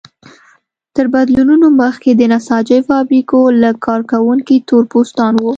تر 0.95 1.05
بدلونونو 1.13 1.67
مخکې 1.81 2.11
د 2.15 2.21
نساجۍ 2.33 2.79
فابریکو 2.89 3.39
لږ 3.63 3.75
کارکوونکي 3.87 4.55
تور 4.67 4.83
پوستان 4.91 5.33
وو. 5.37 5.49